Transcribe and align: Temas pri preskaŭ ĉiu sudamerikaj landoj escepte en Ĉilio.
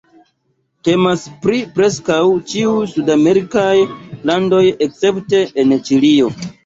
Temas 0.87 1.25
pri 1.43 1.59
preskaŭ 1.75 2.17
ĉiu 2.53 2.73
sudamerikaj 2.95 3.77
landoj 4.31 4.63
escepte 4.87 5.43
en 5.65 5.77
Ĉilio. 5.91 6.33